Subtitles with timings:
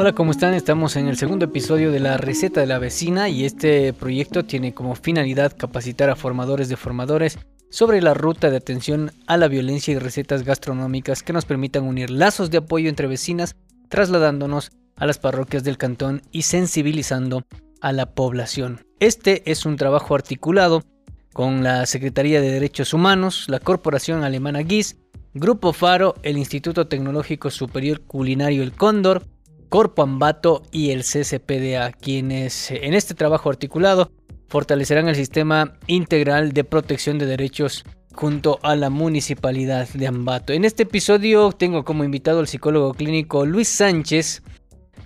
[0.00, 0.54] Hola, ¿cómo están?
[0.54, 4.72] Estamos en el segundo episodio de la receta de la vecina y este proyecto tiene
[4.72, 7.36] como finalidad capacitar a formadores de formadores
[7.68, 12.10] sobre la ruta de atención a la violencia y recetas gastronómicas que nos permitan unir
[12.10, 13.56] lazos de apoyo entre vecinas,
[13.88, 17.42] trasladándonos a las parroquias del cantón y sensibilizando
[17.80, 18.86] a la población.
[19.00, 20.84] Este es un trabajo articulado
[21.32, 24.96] con la Secretaría de Derechos Humanos, la Corporación Alemana GIS,
[25.34, 29.24] Grupo Faro, el Instituto Tecnológico Superior Culinario El Cóndor,
[29.68, 34.10] Corpo Ambato y el CCPDA, quienes en este trabajo articulado
[34.48, 40.52] fortalecerán el sistema integral de protección de derechos junto a la municipalidad de Ambato.
[40.52, 44.42] En este episodio tengo como invitado al psicólogo clínico Luis Sánchez.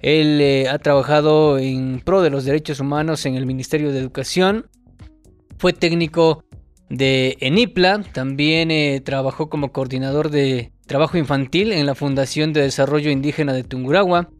[0.01, 4.66] Él eh, ha trabajado en pro de los derechos humanos en el Ministerio de Educación.
[5.59, 6.45] Fue técnico
[6.88, 8.02] de ENIPLA.
[8.13, 13.65] También eh, trabajó como coordinador de trabajo infantil en la Fundación de Desarrollo Indígena de
[13.65, 14.30] Tunguragua.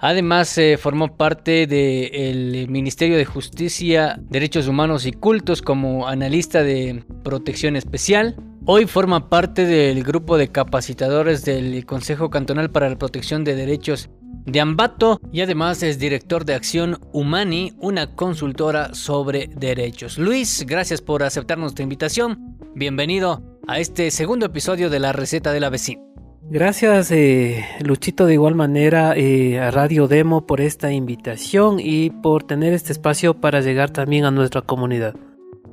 [0.00, 7.04] Además, eh, formó parte del Ministerio de Justicia, Derechos Humanos y Cultos como analista de
[7.24, 8.36] protección especial.
[8.64, 14.08] Hoy forma parte del grupo de capacitadores del Consejo Cantonal para la Protección de Derechos
[14.46, 20.16] de Ambato y además es director de Acción Humani, una consultora sobre derechos.
[20.16, 22.56] Luis, gracias por aceptar nuestra invitación.
[22.74, 26.07] Bienvenido a este segundo episodio de La Receta de la.
[26.50, 32.42] Gracias, eh, Luchito, de igual manera eh, a Radio Demo por esta invitación y por
[32.44, 35.14] tener este espacio para llegar también a nuestra comunidad.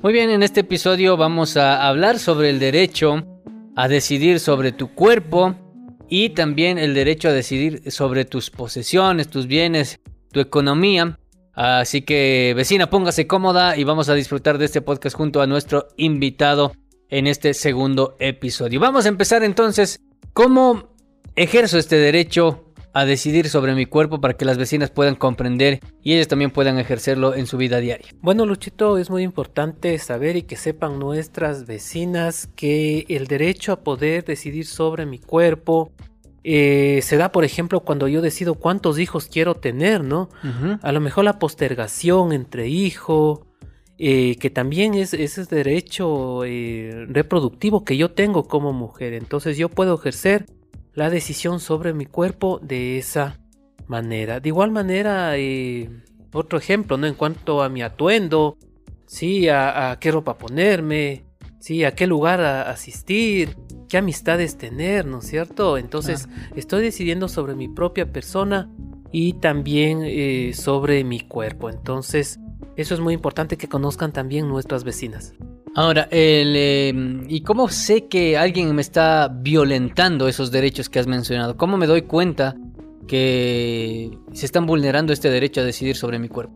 [0.02, 3.24] Muy bien, en este episodio vamos a hablar sobre el derecho
[3.74, 5.54] a decidir sobre tu cuerpo
[6.10, 11.18] y también el derecho a decidir sobre tus posesiones, tus bienes, tu economía.
[11.54, 15.88] Así que vecina, póngase cómoda y vamos a disfrutar de este podcast junto a nuestro
[15.96, 16.72] invitado
[17.08, 18.78] en este segundo episodio.
[18.78, 20.05] Vamos a empezar entonces
[20.36, 20.90] ¿Cómo
[21.34, 26.12] ejerzo este derecho a decidir sobre mi cuerpo para que las vecinas puedan comprender y
[26.12, 28.08] ellas también puedan ejercerlo en su vida diaria?
[28.20, 33.80] Bueno, Luchito, es muy importante saber y que sepan nuestras vecinas que el derecho a
[33.80, 35.92] poder decidir sobre mi cuerpo
[36.44, 40.28] eh, se da, por ejemplo, cuando yo decido cuántos hijos quiero tener, ¿no?
[40.82, 43.46] A lo mejor la postergación entre hijo,
[43.98, 49.14] eh, que también es ese derecho eh, reproductivo que yo tengo como mujer.
[49.14, 50.44] Entonces yo puedo ejercer
[50.92, 53.40] la decisión sobre mi cuerpo de esa
[53.86, 54.40] manera.
[54.40, 55.88] De igual manera, eh,
[56.32, 57.06] otro ejemplo, ¿no?
[57.06, 58.58] En cuanto a mi atuendo,
[59.06, 61.24] sí, a, qué ropa ponerme,
[61.58, 63.56] sí, a qué lugar asistir,
[63.88, 65.78] qué amistades tener, ¿no es cierto?
[65.78, 68.70] Entonces estoy decidiendo sobre mi propia persona
[69.10, 71.70] y también sobre mi cuerpo.
[71.70, 72.40] Entonces,
[72.76, 75.34] eso es muy importante que conozcan también nuestras vecinas.
[75.74, 81.56] Ahora, em, ¿y cómo sé que alguien me está violentando esos derechos que has mencionado?
[81.56, 82.56] ¿Cómo me doy cuenta
[83.06, 86.54] que se están vulnerando este derecho a decidir sobre mi cuerpo?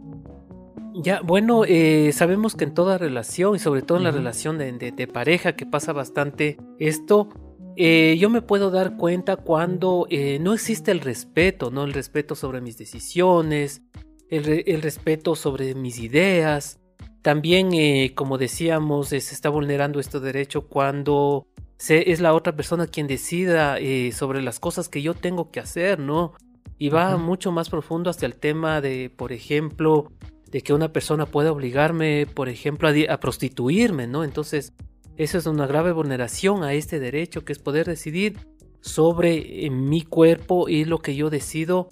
[0.94, 5.08] Ya, bueno, eh, sabemos que en toda relación y sobre todo en la relación de,
[5.12, 7.28] pareja que pasa bastante esto,
[7.76, 11.84] eh, yo me puedo dar cuenta cuando eh, no existe el respeto, ¿no?
[11.84, 13.82] El respeto sobre mis decisiones,
[14.30, 16.80] el, respeto sobre mis ideas.
[17.22, 21.46] También, eh, como decíamos, se está vulnerando este derecho cuando
[21.76, 25.60] se, es la otra persona quien decida eh, sobre las cosas que yo tengo que
[25.60, 26.32] hacer, ¿no?
[26.78, 30.12] Y va mucho más profundo hasta el tema de, por ejemplo,
[30.50, 34.24] de que una persona pueda obligarme, por ejemplo, a, a prostituirme, ¿no?
[34.24, 34.72] Entonces,
[35.16, 38.38] eso es una grave vulneración a este derecho, que es poder decidir
[38.80, 41.88] sobre eh, mi cuerpo y lo que yo decido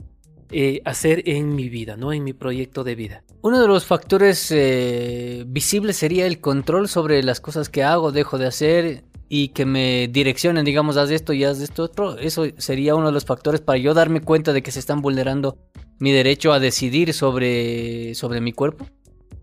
[0.50, 2.12] eh, hacer en mi vida, ¿no?
[2.12, 3.22] En mi proyecto de vida.
[3.42, 8.38] Uno de los factores eh, visibles sería el control sobre las cosas que hago, dejo
[8.38, 12.18] de hacer y que me direccionen, digamos, haz esto y haz esto otro.
[12.18, 15.58] Eso sería uno de los factores para yo darme cuenta de que se están vulnerando
[15.98, 18.86] mi derecho a decidir sobre, sobre mi cuerpo.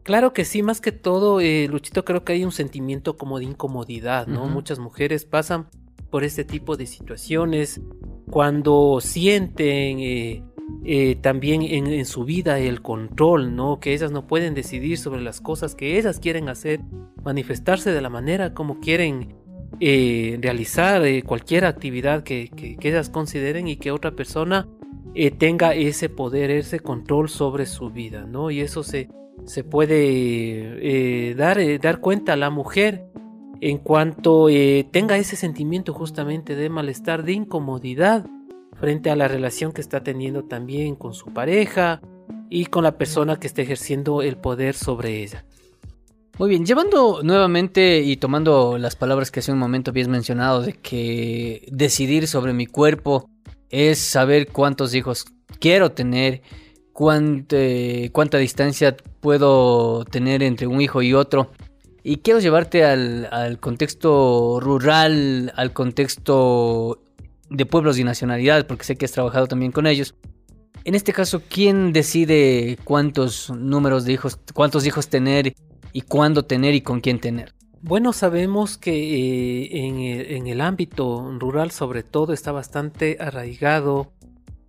[0.03, 3.45] Claro que sí, más que todo, eh, Luchito, creo que hay un sentimiento como de
[3.45, 4.45] incomodidad, ¿no?
[4.45, 5.67] Muchas mujeres pasan
[6.15, 7.81] por este tipo de situaciones
[8.31, 13.81] cuando sienten eh, también en, su vida el control, ¿no?
[13.81, 16.79] Que ellas no pueden decidir sobre las cosas que ellas quieren hacer,
[17.25, 19.35] manifestarse de la manera como quieren
[19.81, 22.49] eh, realizar eh, cualquier actividad que,
[22.81, 24.69] ellas consideren y que otra persona
[25.37, 28.51] tenga ese poder, ese control sobre su vida, ¿no?
[28.51, 29.09] Y eso se,
[29.43, 33.05] se puede dar, dar cuenta a la mujer
[33.67, 34.45] en cuanto
[34.91, 38.23] tenga ese sentimiento justamente de malestar, de incomodidad
[38.79, 41.99] frente a la relación que está teniendo también con su pareja
[42.51, 45.45] y con la persona que está ejerciendo el poder sobre ella.
[46.37, 50.73] Muy bien, llevando nuevamente y tomando las palabras que hace un momento habías mencionado de
[50.73, 53.31] que decidir sobre mi cuerpo
[53.71, 55.25] es saber cuántos hijos
[55.59, 56.43] quiero tener,
[56.93, 57.57] cuánta,
[58.11, 61.49] cuánta distancia puedo tener entre un hijo y otro.
[62.07, 66.99] Y quiero llevarte al, al contexto rural, al contexto
[67.49, 70.13] de pueblos y nacionalidades, porque sé que has trabajado también con ellos.
[70.83, 75.55] En este caso, ¿quién decide cuántos números de hijos, cuántos hijos tener
[75.93, 77.55] y cuándo tener y con quién tener?
[77.81, 84.11] Bueno, sabemos que eh, en, el ámbito rural sobre todo está bastante arraigado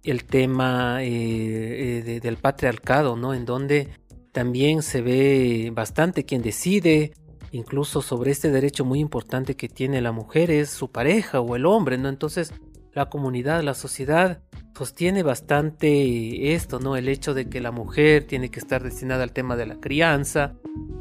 [0.05, 3.35] el tema eh, eh, del patriarcado, ¿no?
[3.35, 3.91] En donde
[4.33, 7.13] también se ve bastante quien decide,
[7.53, 11.67] incluso sobre este derecho muy importante que tiene la mujer es su pareja o el
[11.67, 12.09] hombre, ¿no?
[12.09, 12.53] Entonces
[12.93, 14.41] la comunidad, la sociedad
[14.77, 16.97] sostiene bastante esto, ¿no?
[16.97, 20.55] El hecho de que la mujer tiene que estar destinada al tema de la crianza,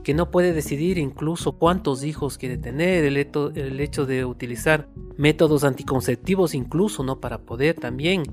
[0.04, 6.54] que no puede decidir incluso cuántos hijos quiere tener, el hecho, de utilizar métodos anticonceptivos
[6.54, 7.20] incluso, ¿no?
[7.20, 8.24] Para poder también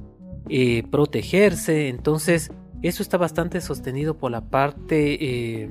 [0.48, 1.88] eh, protegerse.
[1.88, 2.50] Entonces,
[2.82, 5.70] eso está bastante sostenido por la parte eh,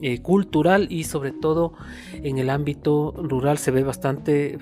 [0.00, 1.74] eh, cultural y sobre todo
[2.12, 4.58] en el ámbito rural se ve bastante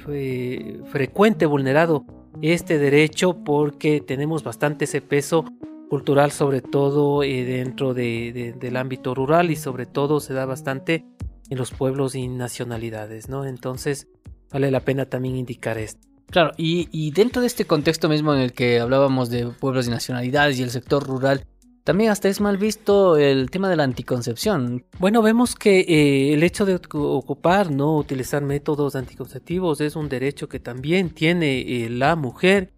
[0.91, 2.05] frecuente vulnerado
[2.41, 5.45] este derecho porque tenemos bastante ese peso
[5.91, 11.05] cultural sobre todo eh, dentro del ámbito rural y sobre todo se da bastante
[11.51, 13.45] en los pueblos y nacionalidades, ¿no?
[13.45, 14.09] Entonces
[14.51, 16.09] vale la pena también indicar esto.
[16.31, 20.59] Claro, y dentro de este contexto mismo en el que hablábamos de pueblos y nacionalidades
[20.59, 21.45] y el sector rural,
[21.85, 24.85] también hasta es mal visto el tema de la anticoncepción.
[24.99, 30.49] Bueno, vemos que eh, el hecho de ocupar, no utilizar métodos anticonceptivos es un derecho
[30.49, 32.73] que también tiene eh, la mujer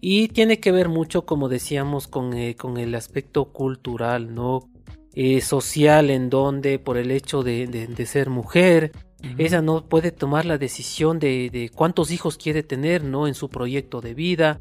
[0.00, 4.68] y tiene que ver mucho, como decíamos, con, eh, con el aspecto cultural, no
[5.42, 8.90] social, en donde por el hecho de, ser mujer,
[9.38, 13.48] ella no puede tomar la decisión de, de cuántos hijos quiere tener, no, en su
[13.48, 14.60] proyecto de vida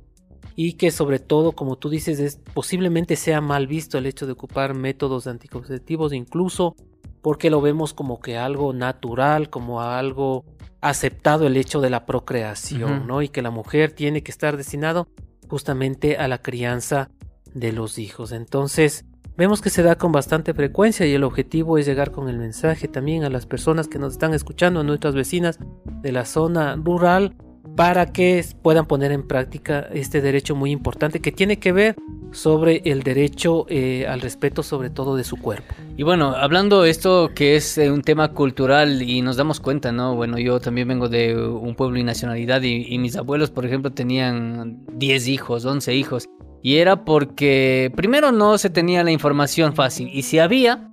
[0.55, 4.33] y que sobre todo, como tú dices, es, posiblemente sea mal visto el hecho de
[4.33, 6.75] ocupar métodos anticonceptivos, incluso
[7.21, 10.45] porque lo vemos como que algo natural, como algo
[10.81, 13.21] aceptado el hecho de la procreación, ¿no?
[13.21, 15.07] Y que la mujer tiene que estar destinado
[15.47, 17.09] justamente a la crianza
[17.53, 18.33] de los hijos.
[18.33, 19.05] Entonces,
[19.37, 22.89] vemos que se da con bastante frecuencia y el objetivo es llegar con el mensaje
[22.89, 27.35] también a las personas que nos están escuchando, a nuestras vecinas de la zona rural,
[27.75, 31.95] para que puedan poner en práctica este derecho muy importante que tiene que ver
[32.31, 35.73] sobre el derecho eh, al respeto sobre todo de su cuerpo.
[35.97, 40.15] Y bueno, hablando esto que es eh, un tema cultural y nos damos cuenta, ¿no?
[40.15, 44.83] Bueno, yo también vengo de un pueblo y nacionalidad y, mis abuelos, por ejemplo, tenían
[44.93, 46.29] 10 hijos, 11 hijos.
[46.61, 50.91] Y era porque primero no se tenía la información fácil y si había,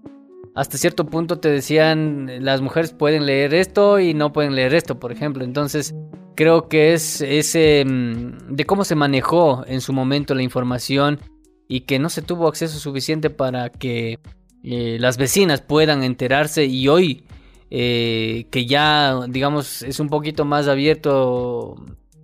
[0.57, 4.99] hasta cierto punto te decían las mujeres pueden leer esto y no pueden leer esto,
[4.99, 5.45] por ejemplo.
[5.45, 5.95] Entonces
[6.41, 11.21] creo que es ese mm, de cómo se manejó en su momento la información
[11.69, 14.21] y que no se tuvo acceso suficiente para que
[14.65, 17.25] eh, las vecinas puedan enterarse y hoy
[17.71, 21.77] eh, que ya digamos es un poquito más abierto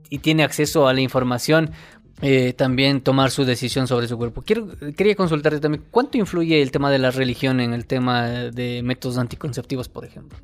[0.09, 1.73] y tiene acceso a la información
[2.23, 4.41] eh, también tomar su decisión sobre su cuerpo.
[4.41, 8.81] Quiero, quería consultarte también, ¿cuánto influye el tema de la religión en el tema de
[8.83, 10.39] métodos anticonceptivos, por ejemplo?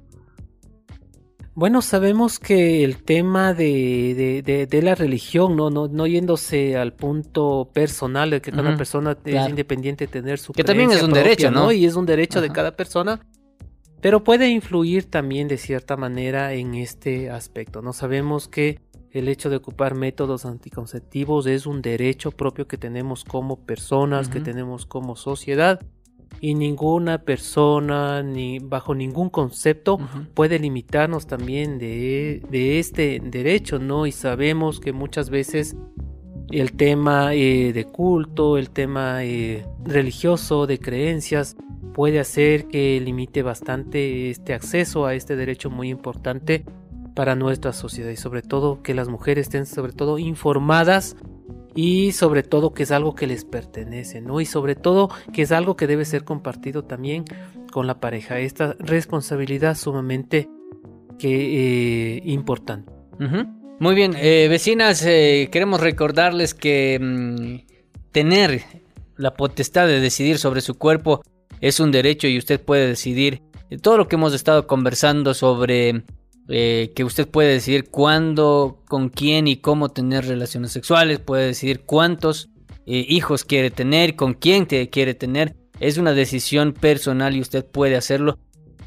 [1.54, 5.68] Bueno, sabemos que el tema de, la religión, ¿no?
[5.68, 10.54] No, no yéndose al punto personal de que cada persona es independiente de tener su
[10.54, 11.70] Que también es un derecho, ¿no?
[11.70, 13.20] Y es un derecho de cada persona,
[14.00, 17.92] pero puede influir también de cierta manera en este aspecto, ¿no?
[17.92, 18.80] Sabemos que
[19.10, 24.40] el hecho de ocupar métodos anticonceptivos es un derecho propio que tenemos como personas, que
[24.40, 25.80] tenemos como sociedad
[26.42, 30.00] y ninguna persona ni bajo ningún concepto
[30.34, 34.06] puede limitarnos también de, este derecho, ¿no?
[34.06, 35.76] Y sabemos que muchas veces
[36.50, 41.56] el tema eh, de culto, el tema eh, religioso, de creencias,
[41.94, 46.64] puede hacer que limite bastante este acceso a este derecho muy importante
[47.14, 51.14] para nuestra sociedad y sobre todo que las mujeres estén sobre todo informadas
[51.74, 54.40] y sobre todo que es algo que les pertenece, ¿no?
[54.40, 57.24] Y sobre todo que es algo que debe ser compartido también
[57.70, 58.38] con la pareja.
[58.38, 60.48] Esta responsabilidad sumamente
[61.18, 62.92] que, eh, importante.
[63.78, 68.62] Muy bien, eh, vecinas, eh, queremos recordarles que mm, tener
[69.16, 71.22] la potestad de decidir sobre su cuerpo
[71.60, 73.42] es un derecho y usted puede decidir
[73.80, 76.04] todo lo que hemos estado conversando sobre
[76.48, 81.84] eh, que usted puede decidir cuándo, con quién y cómo tener relaciones sexuales, puede decidir
[81.84, 82.50] cuántos
[82.86, 85.56] eh, hijos quiere tener, con quién quiere tener.
[85.80, 88.38] Es una decisión personal y usted puede hacerlo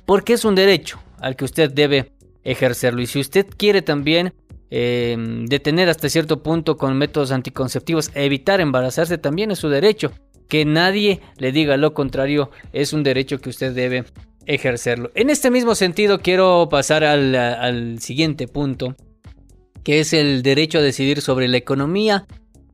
[0.05, 3.01] porque es un derecho al que usted debe ejercerlo.
[3.01, 4.33] Y si usted quiere también
[4.69, 5.15] eh,
[5.47, 10.11] detener hasta cierto punto con métodos anticonceptivos, evitar embarazarse también es su derecho.
[10.47, 14.05] Que nadie le diga lo contrario es un derecho que usted debe
[14.45, 15.11] ejercerlo.
[15.15, 18.95] En este mismo sentido quiero pasar al, al siguiente punto,
[19.83, 22.25] que es el derecho a decidir sobre la economía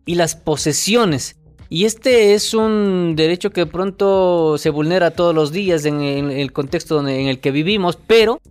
[0.05, 1.37] y las posesiones.
[1.69, 6.99] Y este es un derecho que pronto se vulnera todos los días en el contexto
[7.07, 8.41] en el que vivimos, pero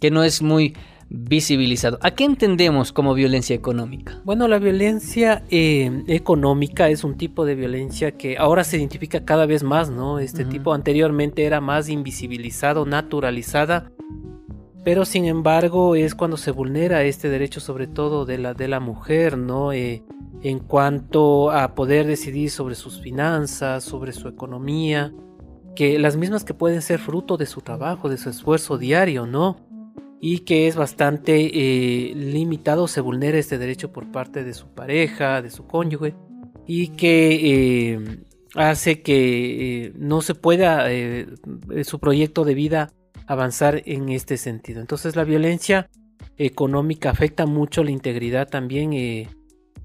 [0.00, 0.74] que no es muy
[1.08, 1.98] visibilizado.
[2.02, 4.20] ¿A qué entendemos como violencia económica?
[4.24, 9.46] Bueno, la violencia eh, económica es un tipo de violencia que ahora se identifica cada
[9.46, 10.18] vez más, ¿no?
[10.18, 13.90] Este tipo anteriormente era más invisibilizado, naturalizada,
[14.84, 18.80] pero sin embargo es cuando se vulnera este derecho sobre todo de la, de la
[18.80, 19.72] mujer, ¿no?
[19.72, 20.02] Eh,
[20.42, 25.12] en cuanto a poder decidir sobre sus finanzas, sobre su economía,
[25.74, 29.56] que las mismas que pueden ser fruto de su trabajo, de su esfuerzo diario, ¿no?
[30.26, 35.42] Y que es bastante eh, limitado, se vulnera este derecho por parte de su pareja,
[35.42, 36.14] de su cónyuge,
[36.66, 38.20] y que eh,
[38.54, 40.86] hace que eh, no se pueda
[41.82, 42.90] su proyecto de vida
[43.26, 44.80] avanzar en este sentido.
[44.80, 45.90] Entonces la violencia
[46.38, 48.92] económica afecta mucho la integridad también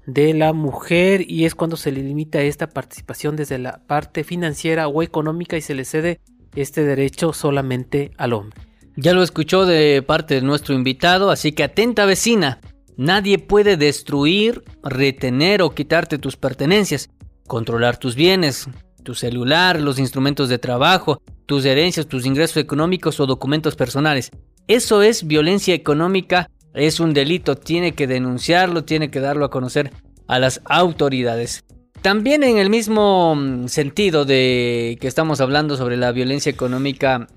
[0.06, 4.88] de la mujer y es cuando se le limita esta participación desde la parte financiera
[4.88, 6.22] o económica y se le cede
[6.54, 8.69] este derecho solamente al hombre.
[9.02, 12.60] Ya lo escuchó de parte de nuestro invitado, así que atenta vecina.
[12.98, 17.08] Nadie puede destruir, retener o quitarte tus pertenencias,
[17.46, 18.68] controlar tus bienes,
[19.02, 24.32] tu celular, los instrumentos de trabajo, tus herencias, tus ingresos económicos o documentos personales.
[24.68, 29.92] Eso es violencia económica, es un delito, tiene que denunciarlo, tiene que darlo a conocer
[30.26, 31.64] a las autoridades.
[32.02, 37.28] También en el mismo mm, sentido de que estamos hablando sobre la violencia económica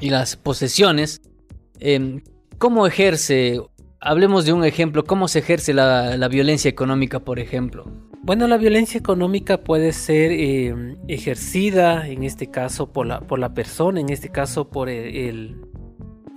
[0.00, 1.22] y las posesiones,
[1.78, 2.22] em,
[2.58, 3.60] ¿cómo ejerce?
[4.00, 7.84] Hablemos de un ejemplo, ¿cómo se ejerce la, violencia económica, por ejemplo?
[8.22, 13.54] Bueno, la violencia económica puede ser em, ejercida, en este caso, por la, por la
[13.54, 15.56] persona, en este caso, por el,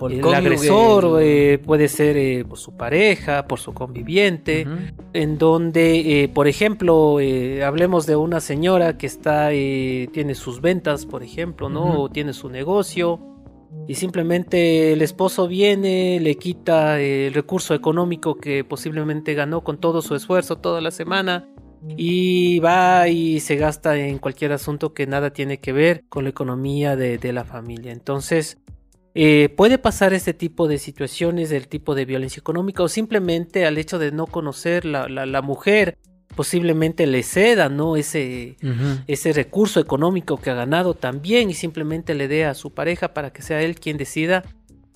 [0.00, 4.66] el, agresor, eh, puede ser eh, por su pareja, por su conviviente,
[5.12, 7.18] en donde, eh, por ejemplo,
[7.64, 12.02] hablemos de una señora que está, tiene sus ventas, por ejemplo, ¿no?
[12.02, 13.20] O tiene su negocio
[13.88, 20.02] y simplemente el esposo viene, le quita el recurso económico que posiblemente ganó con todo
[20.02, 21.48] su esfuerzo toda la semana
[21.96, 26.30] y va y se gasta en cualquier asunto que nada tiene que ver con la
[26.30, 27.92] economía de, la familia.
[27.92, 28.58] Entonces,
[29.14, 33.78] eh, puede pasar este tipo de situaciones, del tipo de violencia económica o simplemente al
[33.78, 35.98] hecho de no conocer la, la mujer
[36.36, 37.96] posiblemente le ceda ¿no?
[37.96, 38.56] ese,
[39.08, 43.32] ese recurso económico que ha ganado también y simplemente le dé a su pareja para
[43.32, 44.44] que sea él quien decida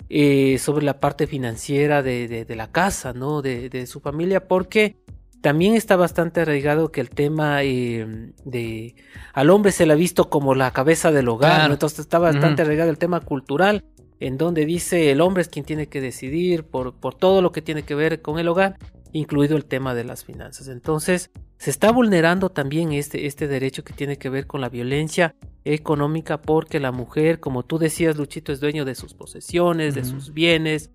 [0.07, 3.41] eh, sobre la parte financiera de, la casa, ¿no?
[3.41, 4.97] De, su familia, porque
[5.41, 8.95] también está bastante arraigado que el tema eh, de
[9.33, 12.91] al hombre se le ha visto como la cabeza del hogar, entonces está bastante arraigado
[12.91, 13.83] el tema cultural,
[14.19, 17.61] en donde dice el hombre es quien tiene que decidir por, por todo lo que
[17.61, 18.77] tiene que ver con el hogar
[19.13, 20.67] incluido el tema de las finanzas.
[20.67, 25.35] Entonces, se está vulnerando también este, este derecho que tiene que ver con la violencia
[25.63, 30.33] económica porque la mujer, como tú decías, Luchito, es dueño de sus posesiones, de sus
[30.33, 30.89] bienes,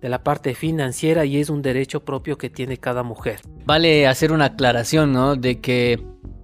[0.00, 3.40] de la parte financiera y es un derecho propio que tiene cada mujer.
[3.64, 5.36] Vale hacer una aclaración, ¿no?
[5.36, 6.00] De que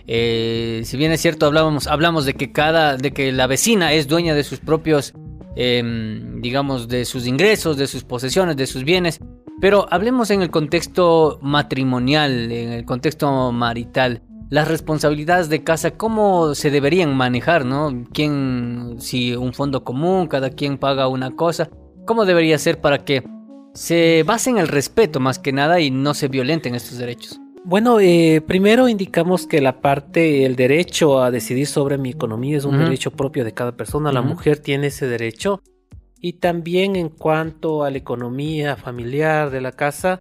[0.06, 4.08] eh, si bien es cierto hablábamos, hablamos de que cada, de que la vecina es
[4.08, 5.12] dueña de sus propios,
[5.54, 9.20] em, digamos, de sus ingresos, de sus posesiones, de sus bienes,
[9.60, 14.22] pero hablemos en el contexto matrimonial, en el contexto marital.
[14.50, 18.06] Las responsabilidades de casa, ¿cómo se deberían manejar, no?
[18.12, 21.68] ¿Quién, si un fondo común, cada quien paga una cosa?
[22.06, 23.22] ¿Cómo debería ser para que
[23.74, 27.38] se base en el respeto más que nada y no se violenten estos derechos?
[27.64, 32.64] Bueno, eh, primero indicamos que la parte, el derecho a decidir sobre mi economía es
[32.64, 34.12] un derecho propio de cada persona.
[34.12, 35.60] La mujer tiene ese derecho
[36.20, 40.20] y también en cuanto a la economía familiar de la casa,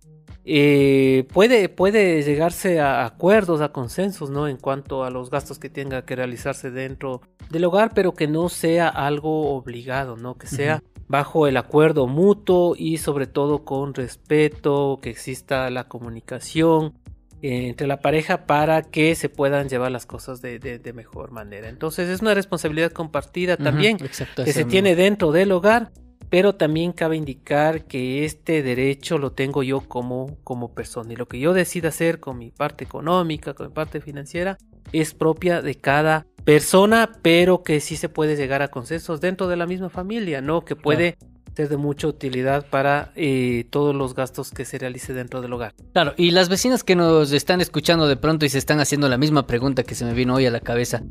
[0.50, 4.48] eh, puede, puede llegarse a acuerdos, a consensos, ¿no?
[4.48, 8.48] En cuanto a los gastos que tenga que realizarse dentro del hogar, pero que no
[8.48, 10.38] sea algo obligado, ¿no?
[10.38, 16.94] Que sea bajo el acuerdo mutuo y sobre todo con respeto, que exista la comunicación,
[17.42, 21.70] entre la pareja para que se puedan llevar las cosas de, mejor manera.
[21.70, 25.92] Entonces es una responsabilidad compartida también que se tiene dentro del hogar,
[26.30, 31.28] pero también cabe indicar que este derecho lo tengo yo como, como persona y lo
[31.28, 34.58] que yo decida hacer con mi parte económica, con mi parte financiera,
[34.92, 39.58] es propia de cada persona, pero que sí se puede llegar a consensos dentro de
[39.58, 40.64] la misma familia, ¿no?
[40.64, 41.18] Que puede
[41.58, 45.74] ser de mucha utilidad para eh, todos los gastos que se realice dentro del hogar.
[45.92, 49.18] Claro, y las vecinas que nos están escuchando de pronto y se están haciendo la
[49.18, 51.02] misma pregunta que se me vino hoy a la cabeza.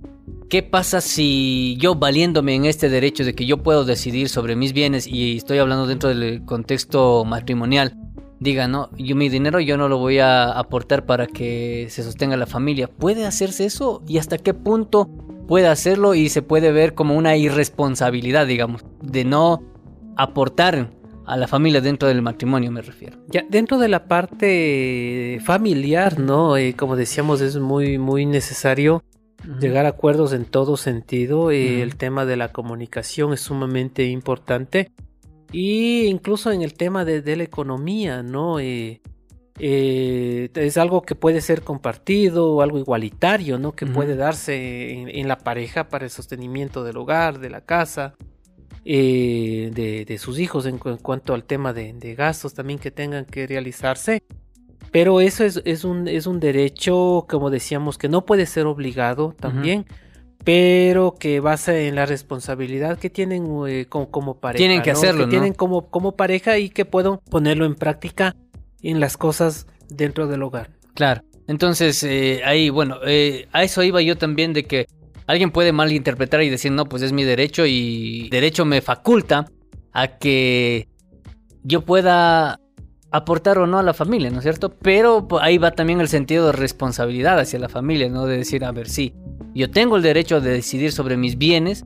[0.48, 4.72] ¿Qué pasa si yo valiéndome en este derecho de que yo puedo decidir sobre mis
[4.72, 7.96] bienes y estoy hablando dentro del contexto matrimonial?
[8.38, 12.36] Diga, no, yo mi dinero yo no lo voy a aportar para que se sostenga
[12.36, 12.86] la familia.
[12.86, 14.00] ¿Puede hacerse eso?
[14.06, 15.10] ¿Y hasta qué punto
[15.48, 19.75] puede hacerlo y se puede ver como una irresponsabilidad, digamos, de no
[20.16, 20.90] aportar
[21.26, 23.18] a la familia dentro del matrimonio, me refiero.
[23.28, 26.56] Ya, dentro de la parte familiar, ¿no?
[26.56, 29.02] Eh, como decíamos, es muy, muy necesario
[29.60, 31.50] llegar a acuerdos en todo sentido.
[31.50, 34.92] Eh, el tema de la comunicación es sumamente importante.
[35.52, 38.60] Y incluso en el tema de, la economía, ¿no?
[38.60, 39.00] Eh,
[39.58, 43.72] es algo que puede ser compartido, algo igualitario, ¿no?
[43.72, 48.14] Que puede darse en, la pareja para el sostenimiento del hogar, de la casa.
[48.88, 49.72] Eh,
[50.06, 54.22] de, sus hijos en, cuanto al tema de, gastos también que tengan que realizarse.
[54.92, 59.86] Pero eso es, un, es un derecho, como decíamos, que no puede ser obligado también,
[60.44, 64.58] pero que basa en la responsabilidad que tienen eh, como, pareja.
[64.58, 68.36] Tienen que hacerlo, que tienen como, como pareja y que puedo ponerlo en práctica
[68.82, 70.70] en las cosas dentro del hogar.
[70.94, 71.22] Claro.
[71.48, 72.98] Entonces, eh, ahí, bueno,
[73.52, 74.86] a eso iba yo también de que
[75.26, 79.50] Alguien puede malinterpretar y decir, no, pues es mi derecho y derecho me faculta
[79.92, 80.88] a que
[81.62, 82.60] yo pueda
[83.10, 84.70] aportar o no a la familia, ¿no es cierto?
[84.70, 88.26] Pero ahí va también el sentido de responsabilidad hacia la familia, ¿no?
[88.26, 89.14] De decir, a ver, sí,
[89.54, 91.84] yo tengo el derecho de decidir sobre mis bienes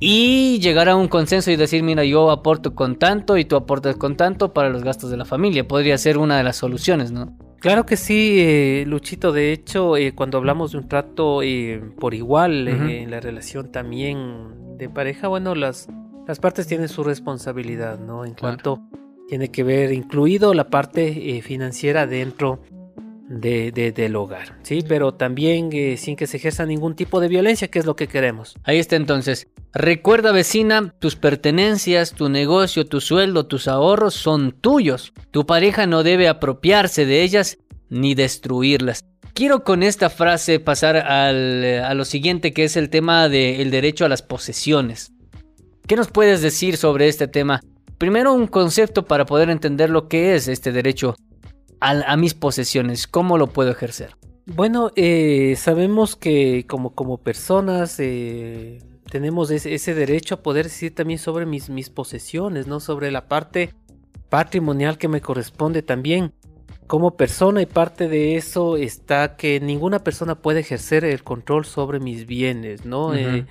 [0.00, 3.96] y llegar a un consenso y decir, mira, yo aporto con tanto y tú aportas
[3.96, 5.66] con tanto para los gastos de la familia.
[5.66, 7.36] Podría ser una de las soluciones, ¿no?
[7.60, 9.32] Claro que sí, eh, Luchito.
[9.32, 14.76] De hecho, eh, cuando hablamos de un trato eh, por igual en la relación también
[14.78, 15.88] de pareja, bueno, las,
[16.26, 18.24] las partes tienen su responsabilidad, ¿no?
[18.24, 18.80] En cuanto
[19.28, 22.60] tiene que ver incluido la parte financiera dentro
[23.28, 24.84] de, del hogar, ¿sí?
[24.86, 28.56] Pero también sin que se ejerza ningún tipo de violencia, que es lo que queremos.
[28.64, 29.48] Ahí está entonces.
[29.72, 35.12] Recuerda vecina, tus pertenencias, tu negocio, tu sueldo, tus ahorros son tuyos.
[35.30, 37.58] Tu pareja no debe apropiarse de ellas
[37.90, 39.04] ni destruirlas.
[39.34, 44.08] Quiero con esta frase pasar a lo siguiente que es el tema del derecho a
[44.08, 45.12] las posesiones.
[45.86, 47.60] ¿Qué nos puedes decir sobre este tema?
[47.98, 51.14] Primero un concepto para poder entender lo que es este derecho
[51.80, 54.16] a, mis posesiones, cómo lo puedo ejercer.
[54.46, 61.18] Bueno, eh, sabemos que como, como personas eh, tenemos ese, derecho a poder decir también
[61.18, 62.80] sobre mis, mis posesiones, ¿no?
[62.80, 63.74] Sobre la parte
[64.28, 66.32] patrimonial que me corresponde también
[66.88, 72.00] como persona y parte de eso está que ninguna persona puede ejercer el control sobre
[72.00, 73.14] mis bienes, ¿no?
[73.14, 73.46] Eh,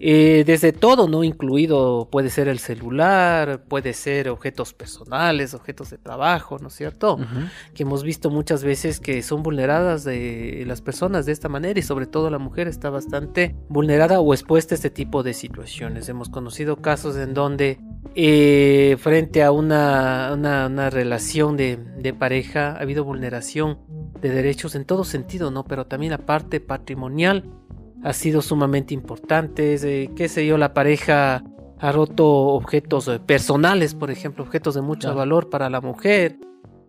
[0.00, 1.24] desde todo, ¿no?
[1.24, 7.18] Incluido puede ser el celular, puede ser objetos personales, objetos de trabajo, ¿no es cierto?
[7.74, 11.82] Que hemos visto muchas veces que son vulneradas de las personas de esta manera y
[11.82, 16.08] sobre todo la mujer está bastante vulnerada o expuesta a este tipo de situaciones.
[16.08, 17.78] Hemos conocido casos en donde
[18.14, 23.78] eh, frente a una, una, relación de, de pareja ha habido vulneración
[24.20, 25.64] de derechos en todo sentido, ¿no?
[25.64, 27.44] Pero también la parte patrimonial
[28.02, 29.76] ha sido sumamente importante.
[29.82, 31.42] Eh, qué sé yo, la pareja
[31.78, 36.38] ha roto objetos eh, personales, por ejemplo, objetos de mucho valor para la mujer.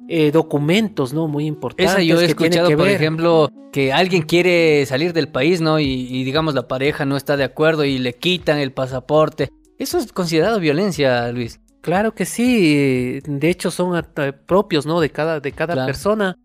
[0.07, 1.27] Eh, documentos, ¿no?
[1.27, 1.93] Muy importantes.
[1.93, 5.79] Esa yo he escuchado, por ejemplo, que alguien quiere salir del país, ¿no?
[5.79, 9.49] Y, digamos la pareja no está de acuerdo y le quitan el pasaporte.
[9.77, 11.61] Eso es considerado violencia, Luis.
[11.81, 13.21] Claro que sí.
[13.25, 14.05] De hecho, son
[14.45, 14.99] propios, ¿no?
[14.99, 16.35] De cada, de cada persona.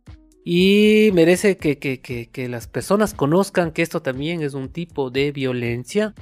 [0.48, 5.32] Y merece que, que, que, las personas conozcan que esto también es un tipo de
[5.32, 6.14] violencia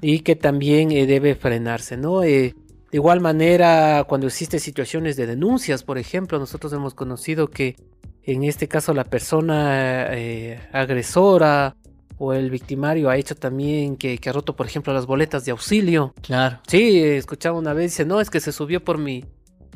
[0.00, 2.22] y que también eh, debe frenarse, ¿no?
[2.22, 2.54] Eh,
[2.90, 7.76] de igual manera, cuando existen situaciones de denuncias, por ejemplo, nosotros hemos conocido que
[8.22, 11.76] en este caso la persona eh, agresora
[12.16, 15.50] o el victimario ha hecho también que, que, ha roto, por ejemplo, las boletas de
[15.50, 16.14] auxilio.
[16.22, 16.60] Claro.
[16.66, 19.26] Sí, escuchaba una vez, dice, no, es que se subió por mi,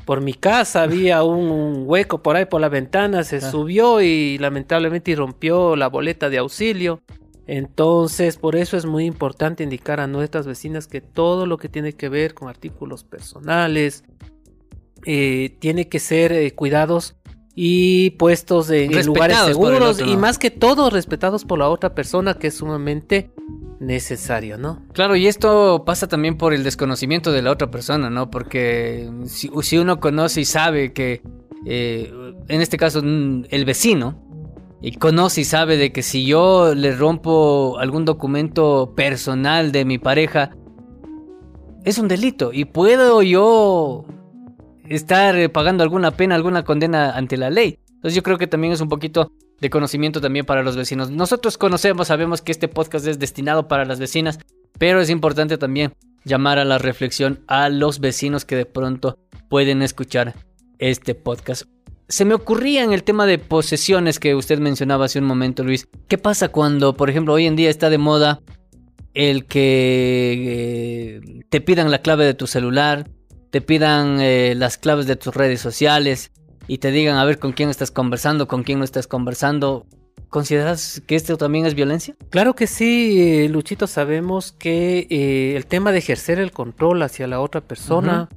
[0.05, 5.15] por mi casa había un, hueco por ahí por la ventana, se subió y lamentablemente
[5.15, 7.01] rompió la boleta de auxilio.
[7.47, 11.93] Entonces, por eso es muy importante indicar a nuestras vecinas que todo lo que tiene
[11.93, 14.05] que ver con artículos personales
[15.05, 17.17] eh, tiene que ser eh, cuidados
[17.55, 22.47] y puestos en, lugares seguros y más que todo respetados por la otra persona que
[22.49, 23.31] es sumamente
[23.79, 24.81] necesario, ¿no?
[24.93, 28.31] Claro, y esto pasa también por el desconocimiento de la otra persona, ¿no?
[28.31, 31.23] Porque si, uno conoce y sabe que,
[31.67, 32.13] eh,
[32.49, 34.23] en este caso, mm, el vecino,
[34.81, 39.99] y conoce y sabe de que si yo le rompo algún documento personal de mi
[39.99, 40.51] pareja,
[41.85, 44.05] es un delito y puedo yo
[44.95, 47.79] estar eh, pagando alguna pena, alguna condena ante la ley.
[47.89, 51.11] Entonces yo creo que también es un poquito de conocimiento también para los vecinos.
[51.11, 54.39] Nosotros conocemos, sabemos que este podcast es destinado para las vecinas,
[54.79, 55.93] pero es importante también
[56.25, 60.35] llamar a la reflexión a los vecinos que de pronto pueden escuchar
[60.79, 61.65] este podcast.
[62.09, 65.89] Se me ocurría en el tema de posesiones que usted mencionaba hace un momento, Luis.
[66.09, 68.41] ¿Qué pasa cuando, por ejemplo, hoy en día está de moda
[69.15, 73.09] el que eh, te pidan la clave de tu celular,
[73.53, 76.33] te pidan eh, las claves de tus redes sociales
[76.67, 79.87] y te digan a ver con quién estás conversando, con quién no estás conversando?
[80.31, 82.17] ¿Consideras que esto también es violencia?
[82.31, 87.41] Claro que sí, Luchito, sabemos que eh, el tema de ejercer el control hacia la
[87.41, 88.31] otra persona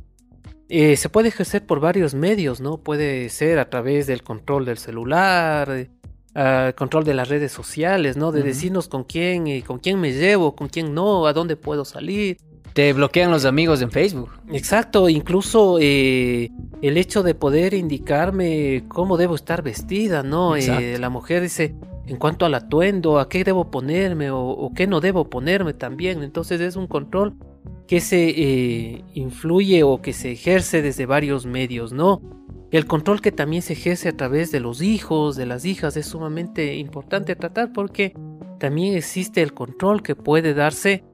[0.67, 2.79] eh, se puede ejercer por varios medios, ¿no?
[2.79, 5.87] Puede ser a través del control del celular,
[6.35, 8.33] uh, control de las redes sociales, ¿no?
[8.33, 11.85] De decirnos con quién, y con quién me llevo, con quién no, a dónde puedo
[11.85, 12.35] salir.
[12.75, 14.31] Te bloquean los amigos en Facebook.
[14.51, 20.57] Exacto, incluso eh, el hecho de poder indicarme cómo debo estar vestida, ¿no?
[20.57, 21.73] Eh, la mujer dice,
[22.05, 26.21] en cuanto al atuendo, a qué debo ponerme o, qué no debo ponerme también.
[26.21, 27.37] Entonces es un control
[27.87, 32.21] que se eh, influye o que se ejerce desde varios medios, ¿no?
[32.71, 36.07] El control que también se ejerce a través de los hijos, de las hijas, es
[36.07, 38.13] sumamente importante tratar porque
[38.59, 41.05] también existe el control que puede darse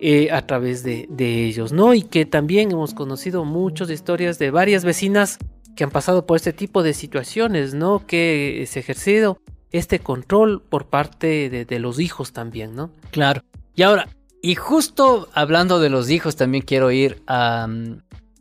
[0.00, 1.94] eh, a través de, ellos, ¿no?
[1.94, 5.38] Y que también hemos conocido muchas historias de varias vecinas
[5.76, 8.06] que han pasado por este tipo de situaciones, ¿no?
[8.06, 9.38] Que se ha ejercido
[9.72, 12.90] este control por parte de, los hijos también, ¿no?
[13.10, 13.42] Claro.
[13.74, 14.08] Y ahora,
[14.40, 17.66] y justo hablando de los hijos, también quiero ir a,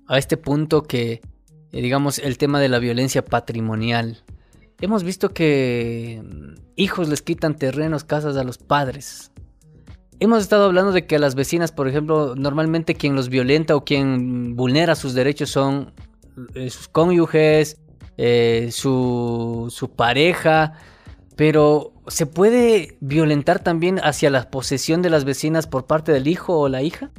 [0.10, 1.21] este punto que,
[1.71, 4.23] eh, digamos, el tema de la violencia patrimonial.
[4.79, 9.32] Hemos visto que mm, hijos les quitan terrenos, casas a los padres.
[10.23, 13.83] Hemos estado hablando de que a las vecinas, por ejemplo, normalmente quien los violenta o
[13.83, 15.91] quien vulnera sus derechos son
[16.55, 17.81] eh, sus cónyuges,
[18.15, 20.75] eh, su, su pareja,
[21.36, 26.57] pero ¿se puede violentar también hacia la posesión de las vecinas por parte del hijo
[26.57, 27.12] o la hija?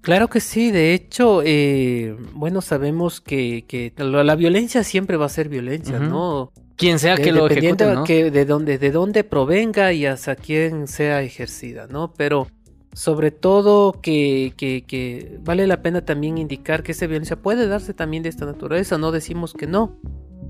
[0.00, 5.48] Claro que sí, de hecho, eh, bueno, sabemos que, la, violencia siempre va a ser
[5.48, 6.52] violencia, ¿no?
[6.76, 8.04] Quien sea que lo ejecute, ¿no?
[8.04, 12.12] que de dónde de dónde provenga y hacia quién sea ejercida, ¿no?
[12.14, 12.48] Pero
[12.92, 17.92] sobre todo que, que, que, vale la pena también indicar que esa violencia puede darse
[17.92, 19.98] también de esta naturaleza, no decimos que no,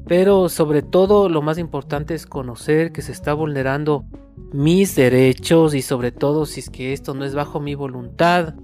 [0.07, 4.05] pero sobre todo lo más importante es conocer que se está vulnerando
[4.53, 8.55] mis derechos y sobre todo si es que esto no es bajo mi voluntad,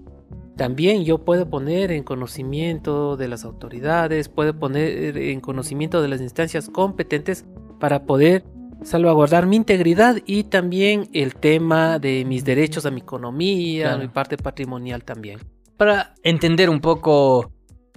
[0.57, 6.21] también yo puedo poner en conocimiento de las autoridades, puedo poner en conocimiento de las
[6.21, 7.45] instancias competentes
[7.81, 8.45] para poder
[8.85, 14.09] salvaguardar mi integridad y también el tema de mis derechos a mi economía, a mi
[14.09, 15.41] parte patrimonial también.
[15.77, 17.51] Para entender un poco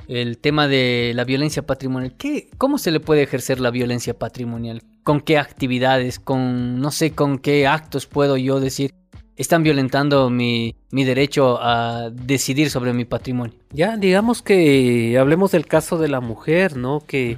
[0.08, 4.82] el tema de la violencia patrimonial, ¿qué, ¿cómo se le puede ejercer la violencia patrimonial?
[5.04, 6.20] ¿Con qué actividades?
[6.20, 8.94] ¿Con, no sé, con qué actos puedo yo decir?
[9.38, 13.56] Están violentando mi, derecho a decidir sobre mi patrimonio.
[13.72, 17.02] Ya, digamos que hablemos del caso de la mujer, ¿no?
[17.06, 17.38] Que,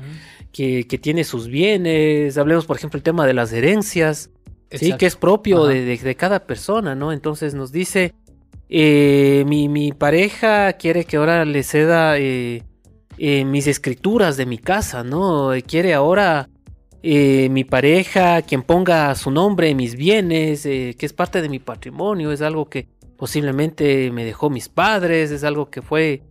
[0.52, 4.30] que, tiene sus bienes, hablemos por ejemplo el tema de las herencias,
[4.72, 7.12] sí, que es propio de, cada persona, ¿no?
[7.12, 8.14] Entonces nos dice,
[8.70, 12.64] eh, mi, pareja quiere que ahora le ceda eh,
[13.18, 15.52] eh, mis escrituras de mi casa, ¿no?
[15.66, 16.50] Quiere ahora
[17.10, 21.58] eh, mi pareja, quien ponga su nombre mis bienes, eh, que es parte de mi
[21.58, 26.24] patrimonio, es algo que posiblemente me dejó mis padres, es algo que fue,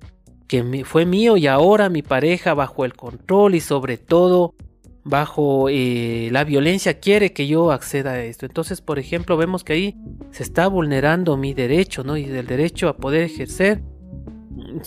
[0.47, 4.55] que fue mío y ahora mi pareja bajo el control y sobre todo
[5.03, 8.45] bajo eh, la violencia quiere que yo acceda a esto.
[8.45, 9.97] Entonces, por ejemplo, vemos que ahí
[10.31, 12.19] se está vulnerando mi derecho, ¿no?
[12.19, 13.81] Y el derecho a poder ejercer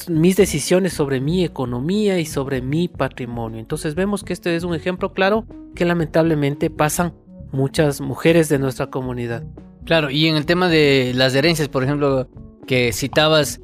[0.10, 3.60] mis decisiones sobre mi economía y sobre mi patrimonio.
[3.60, 7.14] Entonces vemos que este es un ejemplo claro que lamentablemente pasan
[7.52, 9.44] muchas mujeres de nuestra comunidad.
[9.86, 12.28] Claro, y en el tema de las herencias, por ejemplo,
[12.68, 13.62] que citabas,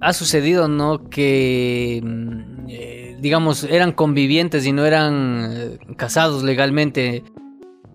[0.00, 1.08] ha sucedido, ¿no?
[1.08, 7.24] Que, mm, eh, digamos, eran convivientes y no eran eh, casados legalmente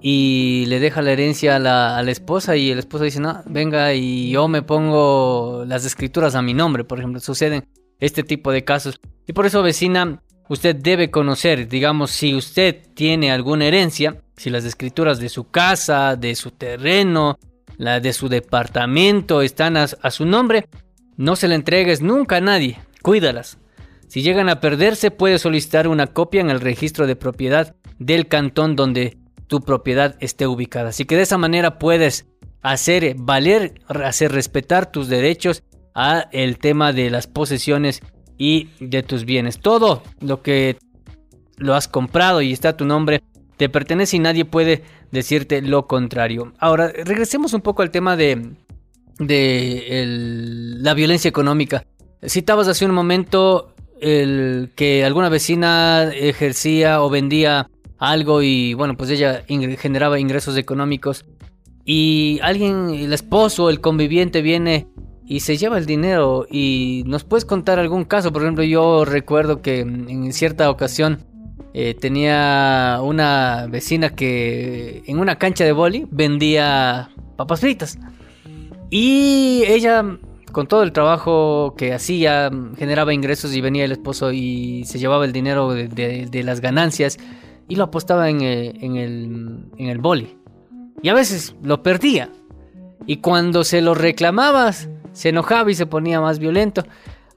[0.05, 3.93] y le deja la herencia a la, la, esposa y el esposo dice, no, venga
[3.93, 7.65] y yo me pongo las escrituras a mi nombre, por ejemplo, suceden
[8.01, 8.99] este tipo de casos.
[9.25, 14.65] Y por eso, vecina, usted debe conocer, digamos, si usted tiene alguna herencia, si las
[14.65, 17.39] escrituras de su casa, de su terreno,
[17.77, 20.67] la de su departamento están a, a su nombre,
[21.15, 23.57] no se la entregues nunca a nadie, cuídalas.
[24.09, 28.75] Si llegan a perderse, puede solicitar una copia en el registro de propiedad del cantón
[28.75, 29.22] donde
[29.53, 30.89] tu propiedad esté ubicada.
[30.89, 32.25] Así que de esa manera puedes
[32.63, 35.61] hacer valer, hacer respetar tus derechos
[35.93, 38.01] a el tema de las posesiones
[38.35, 39.59] y de tus bienes.
[39.59, 40.79] Todo lo que
[41.57, 43.21] lo has comprado y está tu nombre
[43.55, 46.51] te pertenece y nadie puede decirte lo contrario.
[46.57, 48.55] Ahora, regresemos un poco al tema de,
[49.19, 50.03] de
[50.81, 51.85] la violencia económica.
[52.25, 59.09] Citabas hace un momento el que alguna vecina ejercía o vendía algo y bueno, pues
[59.09, 59.43] ella
[59.77, 61.25] generaba ingresos económicos.
[61.85, 64.87] Y alguien, el esposo, el conviviente viene
[65.25, 69.61] y se lleva el dinero y nos puedes contar algún caso, por ejemplo, yo recuerdo
[69.61, 71.25] que en cierta ocasión
[71.75, 77.97] eh, tenía una vecina que en una cancha de boli vendía papas fritas.
[78.91, 80.19] Y ella
[80.51, 85.25] con todo el trabajo que hacía generaba ingresos y venía el esposo y se llevaba
[85.25, 87.17] el dinero de, las ganancias
[87.67, 90.37] y lo apostaba en el, en el, en el boli.
[91.01, 92.29] Y a veces lo perdía.
[93.05, 96.83] Y cuando se lo reclamabas, se enojaba y se ponía más violento.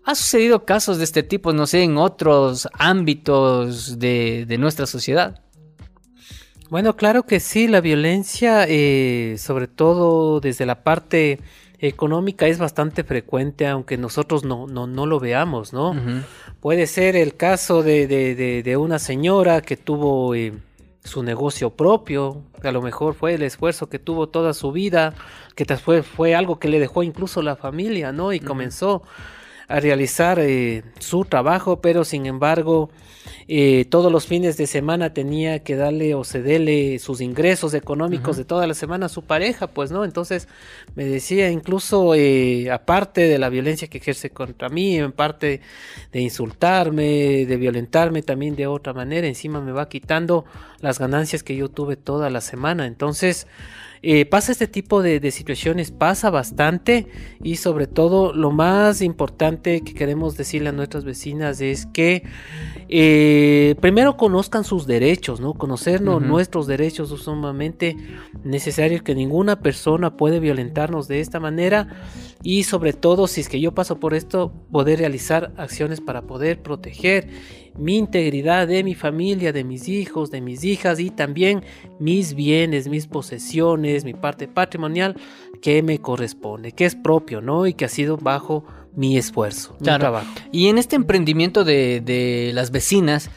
[0.05, 5.43] ¿Ha sucedido casos de este tipo, no sé, en otros ámbitos de, nuestra sociedad?
[6.71, 11.41] Bueno, claro que sí, la violencia, eh, sobre todo desde la parte
[11.79, 15.95] económica, es bastante frecuente, aunque nosotros no, no, lo veamos, ¿no?
[16.61, 20.53] Puede ser el caso de, de, una señora que tuvo eh,
[21.05, 25.15] su negocio propio, a lo mejor fue el esfuerzo que tuvo toda su vida,
[25.55, 28.33] que después fue algo que le dejó incluso la familia, ¿no?
[28.33, 29.03] Y comenzó
[29.69, 32.91] a realizar eh, su trabajo, pero sin embargo
[33.49, 38.45] eh, todos los fines de semana tenía que darle o cederle sus ingresos económicos de
[38.45, 40.49] toda la semana a su pareja, pues no, entonces
[40.97, 45.61] me decía incluso eh, aparte de la violencia que ejerce contra mí, en parte
[46.13, 50.45] de insultarme, de violentarme también de otra manera, encima me va quitando
[50.81, 53.47] las ganancias que yo tuve toda la semana, entonces
[54.09, 57.09] eh, pasa este tipo de, situaciones, pasa bastante
[57.43, 62.23] y sobre todo lo más importante que queremos decirle a nuestras vecinas es que
[62.89, 65.55] eh, primero conozcan sus derechos, ¿no?
[65.55, 67.97] Conocernos nuestros derechos es sumamente
[68.45, 71.89] necesario que ninguna persona puede violentarnos de esta manera
[72.47, 76.63] y sobre todo si es que yo paso por esto poder realizar acciones para poder
[76.63, 77.29] proteger
[77.77, 81.65] mi integridad de mi familia, de mis hijos, de mis hijas y también
[81.99, 85.17] mis bienes, mis posesiones, mi parte patrimonial
[85.61, 87.67] que me corresponde, que es propio, ¿no?
[87.67, 90.29] Y que ha sido bajo mi esfuerzo, mi trabajo.
[90.53, 93.29] Y en este emprendimiento de, de las vecinas,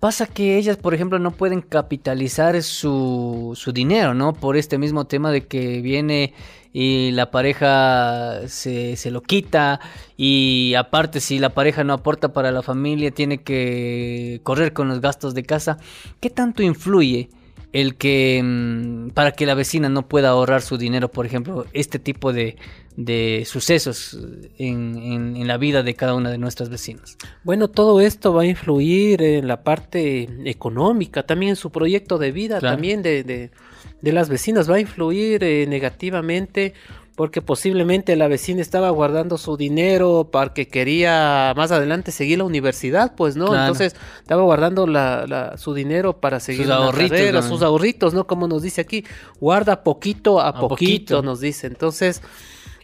[0.00, 4.32] pasa que ellas, por ejemplo, no pueden capitalizar su, su dinero, ¿no?
[4.32, 6.34] Por este mismo tema de que viene
[6.72, 9.80] y la pareja se, se, lo quita
[10.16, 15.00] y aparte si la pareja no aporta para la familia tiene que correr con los
[15.00, 15.78] gastos de casa.
[16.20, 17.30] ¿Qué tanto influye
[17.72, 21.98] el que mm, para que la vecina no pueda ahorrar su dinero, por ejemplo, este
[21.98, 22.56] tipo de,
[22.98, 24.18] de sucesos
[24.58, 27.16] en, la vida de cada una de nuestras vecinas.
[27.44, 32.32] Bueno, todo esto va a influir en la parte económica, también en su proyecto de
[32.32, 36.74] vida, también de, de, las vecinas, va a influir eh, negativamente
[37.18, 42.44] porque posiblemente la vecina estaba guardando su dinero para que quería más adelante seguir la
[42.44, 43.46] universidad, pues, ¿no?
[43.46, 48.28] Entonces estaba guardando la, su dinero para seguir sus ahorritos, sus ahorritos, ¿no?
[48.28, 49.04] Como nos dice aquí,
[49.40, 51.66] guarda poquito a, poquito, nos dice.
[51.66, 52.22] Entonces,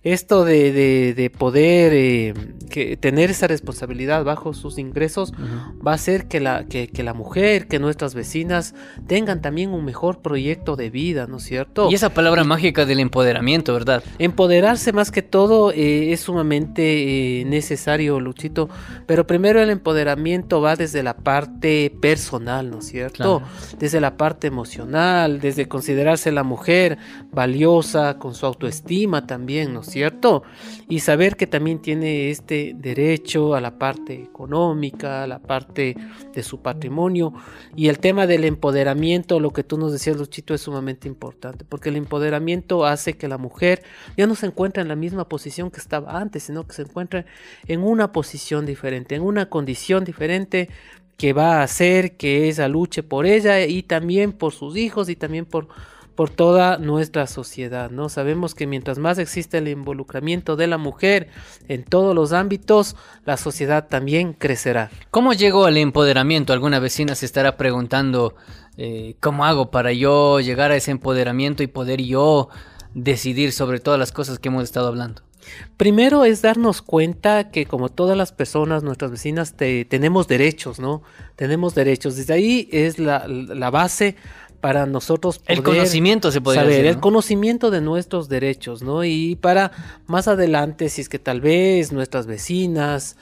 [0.04, 2.34] esto de, de, poder eh,
[2.70, 5.32] que tener esa responsabilidad bajo sus ingresos
[5.84, 8.74] va a hacer que la, que, la mujer, que nuestras vecinas
[9.06, 11.90] tengan también un mejor proyecto de vida, ¿no es cierto?
[11.90, 14.04] Y esa palabra mágica del empoderamiento, ¿verdad?
[14.18, 18.68] Empoderarse más que todo eh, es sumamente eh, necesario, Luchito,
[19.06, 23.42] pero primero el empoderamiento va desde la parte personal, ¿no es cierto?
[23.78, 26.98] Desde la parte emocional, desde considerarse la mujer
[27.32, 29.93] valiosa, con su autoestima también, ¿no es ¿cierto?
[30.88, 35.96] Y saber que también tiene este derecho a la parte económica, a la parte
[36.32, 37.32] de su patrimonio.
[37.76, 41.88] Y el tema del empoderamiento, lo que tú nos decías, Luchito, es sumamente importante, porque
[41.88, 43.82] el empoderamiento hace que la mujer
[44.16, 47.26] ya no se encuentre en la misma posición que estaba antes, sino que se encuentre
[47.66, 50.68] en una posición diferente, en una condición diferente
[51.16, 55.16] que va a hacer que ella luche por ella y también por sus hijos y
[55.16, 55.68] también por
[56.14, 58.08] por toda nuestra sociedad, ¿no?
[58.08, 61.28] Sabemos que mientras más existe el involucramiento de la mujer
[61.68, 64.90] en todos los ámbitos, la sociedad también crecerá.
[65.10, 66.52] ¿Cómo llegó al empoderamiento?
[66.52, 68.34] Alguna vecina se estará preguntando
[68.76, 72.48] eh, cómo hago para yo llegar a ese empoderamiento y poder yo
[72.94, 75.22] decidir sobre todas las cosas que hemos estado hablando.
[75.76, 81.02] Primero es darnos cuenta que como todas las personas, nuestras vecinas, tenemos derechos, ¿no?
[81.36, 82.16] Tenemos derechos.
[82.16, 84.16] Desde ahí es la, la base
[84.64, 89.04] para nosotros poder el conocimiento se puede saber, el conocimiento de nuestros derechos, ¿no?
[89.04, 89.72] Y para
[90.06, 93.18] más adelante, si es que tal vez nuestras vecinas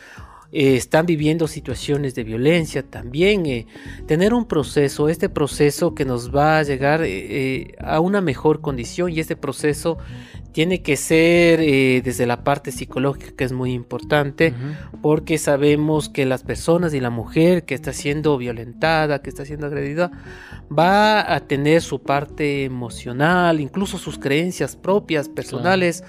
[0.52, 3.66] eh, están viviendo situaciones de violencia, también eh,
[4.06, 9.10] tener un proceso, este proceso que nos va a llegar eh, a una mejor condición
[9.10, 9.98] y este proceso
[10.52, 11.60] tiene que ser
[12.02, 14.54] desde la parte psicológica que es muy importante
[15.00, 19.66] porque sabemos que las personas y la mujer que está siendo violentada, que está siendo
[19.66, 20.10] agredida,
[20.76, 26.04] va a tener su parte emocional, incluso sus creencias propias, personales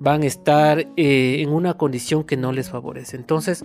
[0.00, 3.16] van a estar eh, en una condición que no les favorece.
[3.16, 3.64] Entonces,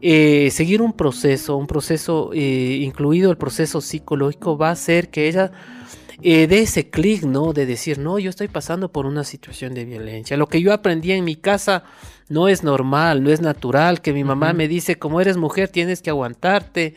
[0.00, 5.28] eh, seguir un proceso, un proceso eh, incluido el proceso psicológico, va a hacer que
[5.28, 5.50] ella
[6.22, 7.52] dé ese clic, ¿no?
[7.52, 10.36] De decir, no, yo estoy pasando por una situación de violencia.
[10.36, 11.84] Lo que yo aprendí en mi casa
[12.28, 16.02] no es normal, no es natural, que mi mamá me dice, como eres mujer, tienes
[16.02, 16.94] que aguantarte.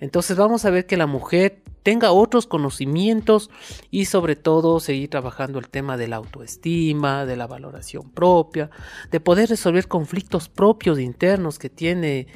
[0.00, 3.48] Entonces vamos a ver que la mujer tenga otros conocimientos
[3.92, 8.70] y sobre todo seguir trabajando el tema de la autoestima, de la valoración propia,
[9.12, 12.26] de poder resolver conflictos propios internos que tiene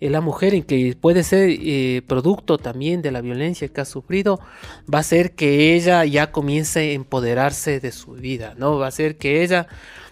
[0.00, 4.40] la mujer y que puede ser eh, producto también de la violencia que ha sufrido,
[4.92, 8.76] va a ser que ella ya comience a empoderarse de su vida, ¿no?
[8.76, 9.68] Va a ser que ella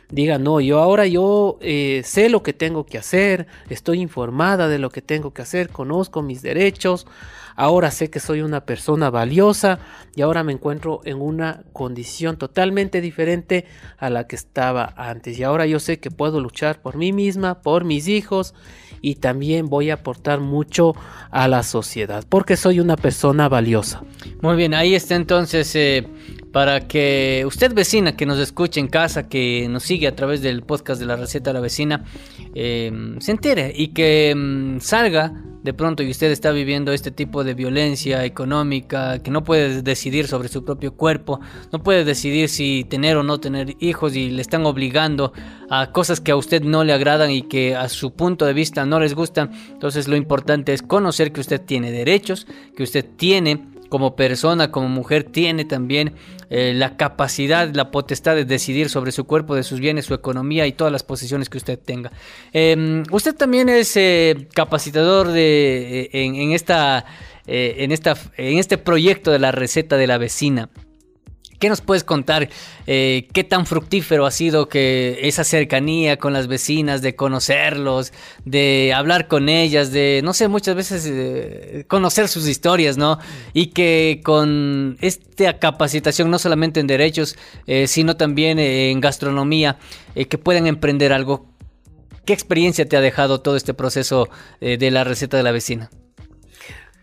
[0.09, 4.79] diga, no, yo ahora yo eh, sé lo que tengo que hacer, estoy informada de
[4.79, 7.09] lo que tengo que hacer, conozco mis derechos,
[7.57, 9.79] ahora sé que soy una persona valiosa
[10.15, 13.67] y ahora me encuentro en una condición totalmente diferente
[13.99, 15.39] a la que estaba antes.
[15.39, 18.55] Y ahora yo sé que puedo luchar por mí misma, por mis hijos
[19.01, 20.95] y también voy a aportar mucho
[21.31, 24.03] a la sociedad porque soy una persona valiosa.
[24.41, 26.07] Muy bien, ahí está entonces eh,
[26.53, 30.63] para que usted vecina que nos escuche en casa, que nos sigue a través del
[30.63, 32.05] podcast de la receta de la vecina,
[32.55, 35.33] eh, se entere y que mm, salga
[35.65, 40.29] de pronto y usted está viviendo este tipo de violencia económica, que no puede decidir
[40.29, 41.41] sobre su propio cuerpo,
[41.73, 45.33] no puede decidir si tener o no tener hijos y le están obligando
[45.71, 48.85] a cosas que a usted no le agradan y que a su punto de vista
[48.85, 53.74] no les gustan, entonces lo importante es conocer que usted tiene derechos, que usted tiene
[53.95, 56.15] como persona, como mujer, tiene también
[56.51, 60.67] eh, la capacidad, la potestad de decidir sobre su cuerpo, de sus bienes, su economía
[60.67, 62.11] y todas las posiciones que usted tenga.
[62.53, 67.05] Em, usted también es eh, capacitador de, eh, en, esta,
[67.47, 70.71] en, esta, en este proyecto de la receta de la vecina.
[71.65, 72.51] ¿Qué nos puedes contar?
[72.87, 78.13] Eh, ¿Qué tan fructífero ha sido que esa cercanía con las vecinas, de conocerlos,
[78.45, 83.19] de hablar con ellas, de, no sé, muchas veces eh, conocer sus historias, ¿no?
[83.55, 87.35] Y que con esta capacitación, no solamente en derechos,
[87.67, 89.79] eh, sino también en gastronomía,
[90.15, 91.47] que puedan emprender algo.
[92.27, 94.29] ¿Qué experiencia te ha dejado todo este proceso
[94.61, 95.89] de la receta de la vecina?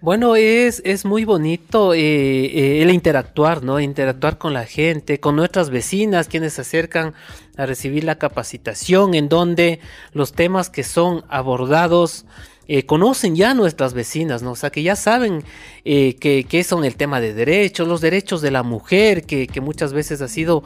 [0.01, 3.79] Bueno, es, es muy bonito eh, eh, el interactuar, ¿no?
[3.79, 7.13] Interactuar con la gente, con nuestras vecinas, quienes se acercan
[7.55, 9.79] a recibir la capacitación, en donde
[10.13, 12.25] los temas que son abordados
[12.67, 14.53] eh, conocen ya nuestras vecinas, ¿no?
[14.53, 15.43] O sea, que ya saben
[15.83, 20.19] que, son el tema de derechos, los derechos de la mujer, que, que muchas veces
[20.21, 20.63] ha sido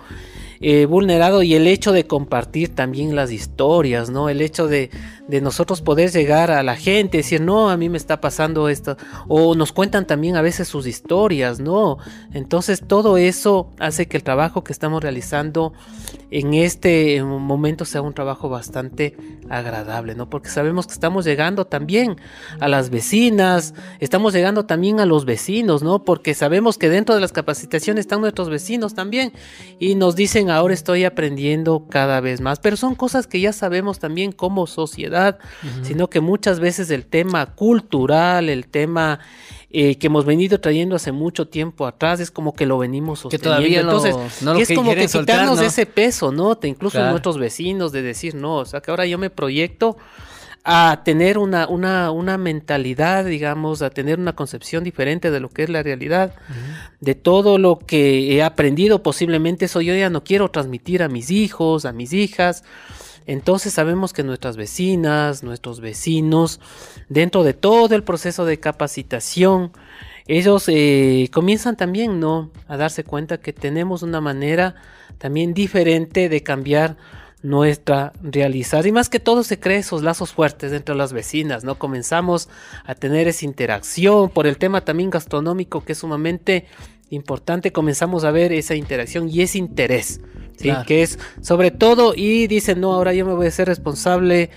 [0.62, 4.30] eh, vulnerado y el hecho de compartir también las historias, ¿no?
[4.30, 4.89] El hecho de,
[5.28, 8.98] de, nosotros poder llegar a la gente, decir, no, a mí me está pasando esto,
[9.28, 11.98] o nos cuentan también a veces sus historias, ¿no?
[12.34, 15.74] Entonces todo eso hace que el trabajo que estamos realizando
[16.32, 19.15] en este momento sea un trabajo bastante
[19.50, 20.30] agradable, ¿no?
[20.30, 22.18] Porque sabemos que estamos llegando también
[22.60, 26.04] a las vecinas, estamos llegando también a los vecinos, ¿no?
[26.04, 29.34] Porque sabemos que dentro de las capacitaciones están nuestros vecinos también
[29.80, 33.99] y nos dicen ahora estoy aprendiendo cada vez más, pero son cosas que ya sabemos
[33.99, 35.39] también como sociedad,
[35.84, 39.19] sino que muchas veces el tema cultural, el tema
[39.69, 43.43] eh, que hemos venido trayendo hace mucho tiempo atrás, es como que lo venimos sosteniendo.
[43.43, 46.58] Que todavía Entonces, es como que quitarnos ese peso, ¿no?
[46.63, 49.97] incluso nuestros vecinos de decir, no, o sea, que ahora yo me proyecto
[50.67, 55.62] a tener una, una, una, mentalidad, digamos, a tener una concepción diferente de lo que
[55.62, 56.34] es la realidad,
[56.99, 61.30] de todo lo que he aprendido, posiblemente eso yo ya no quiero transmitir a mis
[61.30, 62.63] hijos, a mis hijas.
[63.27, 66.60] Entonces sabemos que nuestras vecinas, nuestros vecinos,
[67.10, 69.71] dentro de todo el proceso de capacitación,
[70.27, 72.50] ellos eh, comienzan también, ¿no?
[72.67, 74.75] A darse cuenta que tenemos una manera
[75.19, 76.98] también diferente de cambiar
[77.46, 81.77] nuestra realizar y más que todo se cree esos lazos fuertes entre las vecinas, ¿no?
[81.77, 82.50] Comenzamos
[82.85, 86.65] a tener esa interacción por el tema también gastronómico que es sumamente
[87.12, 90.21] importante, comenzamos a ver esa interacción y ese interés,
[90.58, 90.71] ¿sí?
[90.87, 94.49] Que es sobre todo y dicen, no, ahora yo me voy a ser responsable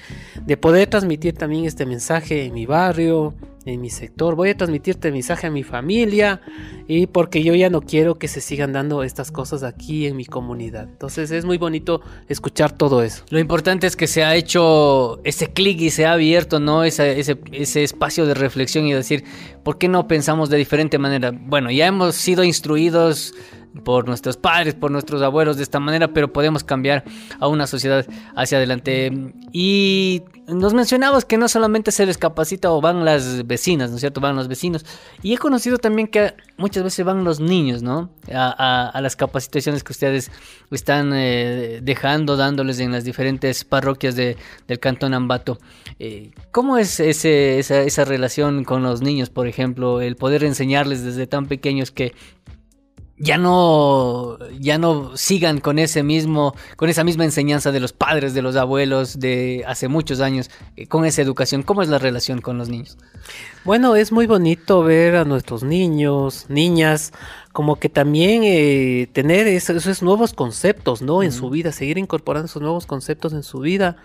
[0.45, 3.35] de poder transmitir también este mensaje en mi barrio,
[3.73, 6.41] en mi sector, voy a transmitir este mensaje a mi familia
[6.87, 10.25] y porque yo ya no quiero que se sigan dando estas cosas aquí en mi
[10.25, 10.85] comunidad.
[10.85, 13.25] Entonces es muy bonito escuchar todo eso.
[13.31, 16.85] Lo importante es que se ha hecho ese clic y se ha abierto, ¿no?
[16.85, 19.25] Ese, ese, ese espacio de reflexión y decir,
[19.63, 21.33] ¿por qué no pensamos de diferente manera?
[21.33, 23.35] Bueno, ya hemos sido instruidos
[23.85, 27.05] por nuestros padres, por nuestros abuelos de esta manera, pero podemos cambiar
[27.39, 29.33] a una sociedad hacia adelante.
[29.53, 34.01] Y nos mencionabas que no solamente se les capacita o van las vecinas, ¿no es
[34.01, 34.21] cierto?
[34.21, 34.85] Van los vecinos.
[35.23, 38.11] Y he conocido también que muchas veces van los niños, ¿no?
[38.33, 40.31] A, las capacitaciones que ustedes
[40.71, 45.59] están eh, dejando, dándoles en las diferentes parroquias de, del Cantón Ambato.
[45.99, 50.01] Eh, ¿Cómo es esa, esa relación con los niños, por ejemplo?
[50.01, 52.15] El poder enseñarles desde tan pequeños que
[53.19, 58.35] ya no, ya no sigan con ese mismo, con esa misma enseñanza de los padres,
[58.35, 61.63] de los abuelos de hace muchos años, eh, con esa educación.
[61.63, 62.97] ¿Cómo es la relación con los niños?
[63.65, 67.13] Bueno, es muy bonito ver a nuestros niños, niñas,
[67.53, 71.25] como que también eh, tener esos, nuevos conceptos, ¿no?
[71.25, 73.97] En su vida, seguir incorporando esos nuevos conceptos en su vida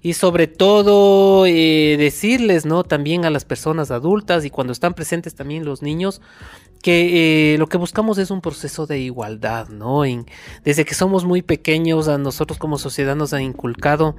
[0.00, 2.82] y sobre todo eh, decirles, ¿no?
[2.82, 6.22] También a las personas adultas y cuando están presentes también los niños,
[6.84, 10.02] que eh, lo que buscamos es un proceso de igualdad, ¿no?
[10.64, 14.16] desde que somos muy pequeños, a nosotros como sociedad nos han inculcado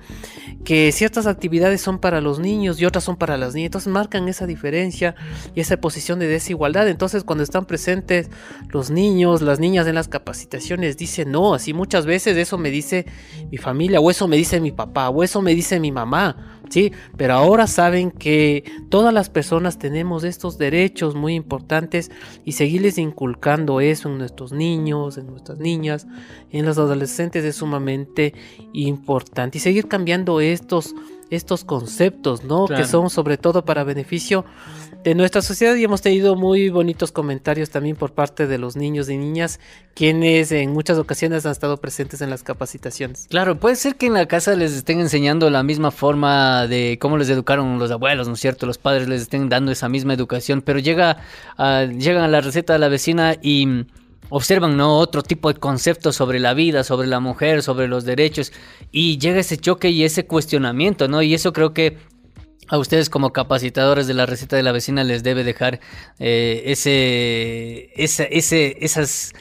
[0.64, 4.28] que ciertas actividades son para los niños y otras son para las niñas, entonces marcan
[4.30, 5.14] esa diferencia
[5.54, 8.32] y esa posición de desigualdad, entonces cuando están presentes
[8.70, 13.06] los niños, las niñas en las capacitaciones, dicen, no, así muchas veces eso me dice
[13.52, 16.92] mi familia, o eso me dice mi papá, o eso me dice mi mamá, ¿sí?
[17.18, 22.12] Pero ahora saben que todas las personas tenemos estos derechos muy importantes
[22.44, 26.08] y seguirles inculcando eso en nuestros niños, en nuestras niñas,
[26.52, 28.34] en los adolescentes es sumamente
[28.74, 30.94] importante y seguir cambiando estos
[31.30, 32.68] estos conceptos, ¿no?
[32.68, 34.46] Que son sobre todo para beneficio
[35.04, 39.08] de nuestra sociedad y hemos tenido muy bonitos comentarios también por parte de los niños
[39.08, 39.60] y niñas
[39.94, 43.28] quienes en muchas ocasiones han estado presentes en las capacitaciones.
[43.30, 47.18] Claro, puede ser que en la casa les estén enseñando la misma forma de cómo
[47.18, 48.66] les educaron los abuelos, ¿no es cierto?
[48.66, 51.18] Los padres les estén dando esa misma educación, pero llega
[51.58, 53.86] a, llegan a la receta de la vecina y
[54.30, 54.98] observan ¿no?
[54.98, 58.52] otro tipo de conceptos sobre la vida, sobre la mujer, sobre los derechos,
[58.92, 61.22] y llega ese choque y ese cuestionamiento, ¿no?
[61.22, 61.98] Y eso creo que
[62.68, 65.80] a ustedes como capacitadores de la receta de la vecina les debe dejar
[66.20, 69.34] eh, ese, ese, esas,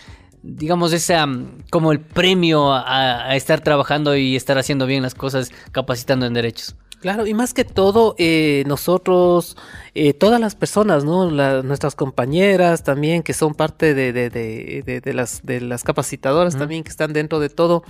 [0.43, 1.27] digamos, esa,
[1.71, 6.77] como el premio a estar trabajando y estar haciendo bien las cosas, capacitando en derechos.
[7.05, 9.59] Claro, y más que todo, eh, nosotros,
[9.95, 11.31] eh, todas las personas, ¿no?
[11.63, 16.83] nuestras compañeras también, que son parte de, de, de, de las, de las capacitadoras también,
[16.83, 17.85] que están dentro de todo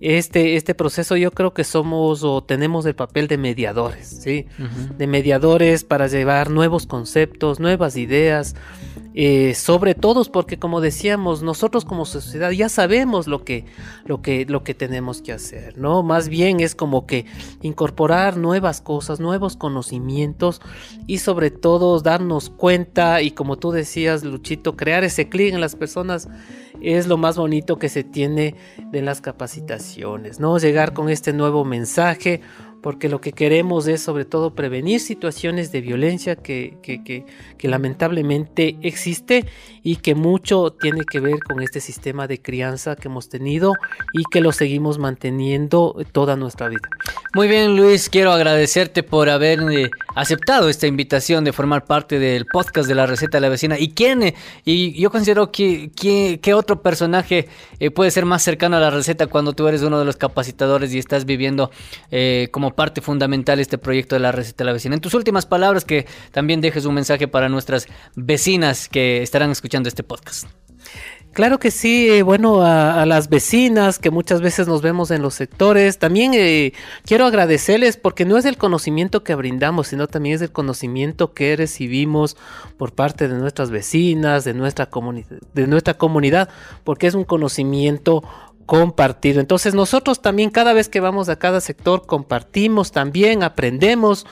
[0.00, 4.46] este, este proceso, yo creo que somos o tenemos el papel de mediadores, ¿sí?
[4.96, 8.54] De mediadores para llevar nuevos conceptos, nuevas ideas,
[9.18, 13.64] eh, sobre todos, porque como decíamos, nosotros como sociedad ya sabemos lo que,
[14.04, 16.02] lo que, lo que tenemos que hacer, ¿no?
[16.02, 17.24] Más bien es como que
[17.62, 20.60] incorporar nuevas cosas, nuevos conocimientos
[21.06, 25.76] y sobre todo darnos cuenta y como tú decías, Luchito, crear ese clic en las
[25.76, 26.28] personas
[26.82, 28.54] es lo más bonito que se tiene
[28.90, 30.58] de las capacitaciones, ¿no?
[30.58, 32.42] Llegar con este nuevo mensaje
[32.86, 37.24] porque lo que queremos es sobre todo prevenir situaciones de violencia que,
[37.60, 39.44] lamentablemente existe
[39.82, 43.72] y que mucho tiene que ver con este sistema de crianza que hemos tenido
[44.12, 46.88] y que lo seguimos manteniendo toda nuestra vida.
[47.34, 52.46] Muy bien Luis, quiero agradecerte por haber eh, aceptado esta invitación de formar parte del
[52.46, 55.90] podcast de la receta de la vecina y quién, eh, y yo considero que,
[56.56, 57.48] otro personaje
[57.78, 60.92] eh, puede ser más cercano a la receta cuando tú eres uno de los capacitadores
[60.94, 61.70] y estás viviendo
[62.50, 64.94] como parte fundamental este proyecto de la receta de la vecina.
[64.94, 69.88] En tus últimas palabras, que también dejes un mensaje para nuestras vecinas que estarán escuchando
[69.88, 70.48] este podcast.
[71.36, 75.34] Claro que sí, eh, bueno, a, las vecinas que muchas veces nos vemos en los
[75.34, 76.72] sectores, también eh,
[77.04, 81.54] quiero agradecerles porque no es el conocimiento que brindamos, sino también es el conocimiento que
[81.54, 82.38] recibimos
[82.78, 84.88] por parte de nuestras vecinas, de nuestra,
[85.52, 86.48] de nuestra comunidad,
[86.84, 88.24] porque es un conocimiento
[88.64, 89.38] compartido.
[89.38, 94.26] Entonces nosotros también cada vez que vamos a cada sector compartimos también, aprendemos.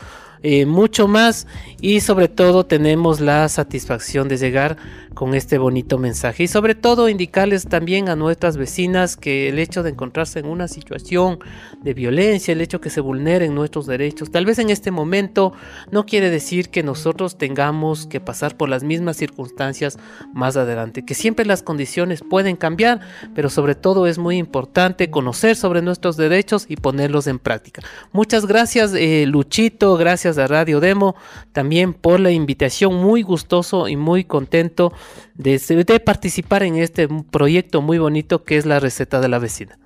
[0.47, 1.47] Eh, mucho más
[1.81, 4.77] y sobre todo tenemos la satisfacción de llegar
[5.15, 9.83] con este bonito mensaje y sobre todo indicarles también a nuestras vecinas que el hecho
[9.83, 11.39] de encontrarse en una situación
[11.83, 15.55] de violencia, el hecho que se vulneren nuestros derechos, tal vez en este momento
[15.91, 19.99] no quiere decir que nosotros tengamos que pasar por las mismas circunstancias
[20.35, 23.01] más adelante, que siempre las condiciones pueden cambiar,
[23.35, 27.81] pero sobre todo es muy importante conocer sobre nuestros derechos y ponerlos en práctica.
[28.13, 31.15] Muchas gracias eh, Luchito, gracias a Radio Demo
[31.53, 34.93] también por la invitación, muy gustoso y muy contento
[35.35, 35.59] de,
[36.05, 39.79] participar en este proyecto muy bonito que es la receta de la vecina.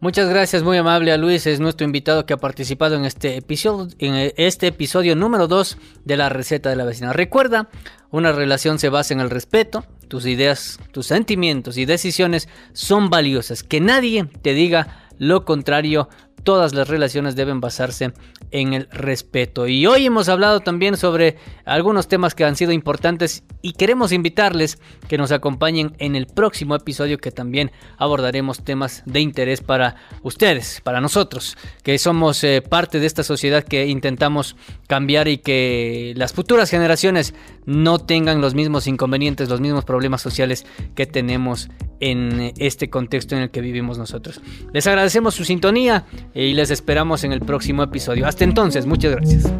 [0.00, 3.88] Muchas gracias, muy amable a Luis, es nuestro invitado que ha participado en este episodio,
[3.98, 7.14] en este episodio número 2 de la receta de la vecina.
[7.14, 7.70] Recuerda,
[8.10, 13.62] una relación se basa en el respeto, tus ideas, tus sentimientos y decisiones son valiosas.
[13.62, 16.08] Que nadie te diga lo contrario
[16.44, 18.12] todas las relaciones deben basarse
[18.50, 19.66] en el respeto.
[19.66, 24.78] Y hoy hemos hablado también sobre algunos temas que han sido importantes y queremos invitarles
[25.08, 30.80] que nos acompañen en el próximo episodio que también abordaremos temas de interés para ustedes,
[30.82, 34.56] para nosotros, que somos eh, parte de esta sociedad que intentamos
[34.86, 37.34] cambiar y que las futuras generaciones
[37.66, 41.70] no tengan los mismos inconvenientes, los mismos problemas sociales que tenemos
[42.00, 44.40] en este contexto en el que vivimos nosotros.
[44.72, 46.04] Les agradecemos su sintonía
[46.34, 48.26] y les esperamos en el próximo episodio.
[48.26, 49.52] Hasta entonces, muchas gracias.